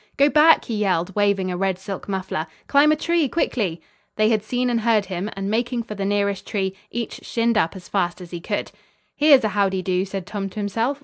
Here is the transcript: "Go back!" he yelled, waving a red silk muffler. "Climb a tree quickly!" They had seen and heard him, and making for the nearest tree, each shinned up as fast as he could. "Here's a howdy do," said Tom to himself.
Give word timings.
"Go 0.17 0.29
back!" 0.31 0.65
he 0.65 0.77
yelled, 0.77 1.13
waving 1.15 1.51
a 1.51 1.57
red 1.57 1.77
silk 1.77 2.09
muffler. 2.09 2.47
"Climb 2.65 2.91
a 2.91 2.95
tree 2.95 3.29
quickly!" 3.29 3.83
They 4.15 4.29
had 4.29 4.41
seen 4.41 4.67
and 4.71 4.81
heard 4.81 5.05
him, 5.05 5.29
and 5.35 5.47
making 5.47 5.83
for 5.83 5.93
the 5.93 6.05
nearest 6.05 6.47
tree, 6.47 6.75
each 6.89 7.19
shinned 7.21 7.55
up 7.55 7.75
as 7.75 7.87
fast 7.87 8.19
as 8.19 8.31
he 8.31 8.39
could. 8.41 8.71
"Here's 9.15 9.43
a 9.43 9.49
howdy 9.49 9.83
do," 9.83 10.03
said 10.05 10.25
Tom 10.25 10.49
to 10.49 10.59
himself. 10.59 10.99